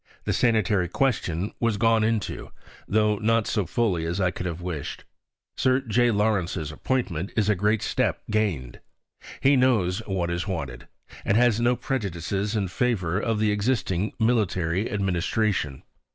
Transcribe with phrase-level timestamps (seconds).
[0.23, 2.49] The sanitary question was gone into,
[2.87, 5.03] tho' not so fully as I could have wished.
[5.55, 6.09] Sir J.
[6.09, 8.79] Lawrence's appointment is a great step gained.
[9.41, 10.87] He knows what is wanted,
[11.23, 15.83] and has no prejudices in favour of the existing military administration.